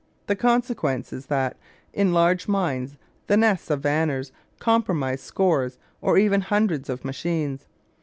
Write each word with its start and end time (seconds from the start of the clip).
The 0.25 0.35
consequence 0.35 1.13
is 1.13 1.27
that 1.27 1.57
in 1.93 2.11
large 2.11 2.47
mines 2.47 2.97
the 3.27 3.37
nests 3.37 3.69
of 3.69 3.81
vanners 3.83 4.31
comprise 4.57 5.21
scores 5.21 5.77
or 6.01 6.17
even 6.17 6.41
hundreds 6.41 6.89
of 6.89 7.05
machines. 7.05 7.67